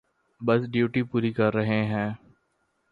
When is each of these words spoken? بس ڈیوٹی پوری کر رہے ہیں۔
بس 0.41 0.61
ڈیوٹی 0.71 1.01
پوری 1.03 1.31
کر 1.33 1.53
رہے 1.53 1.81
ہیں۔ 1.85 2.09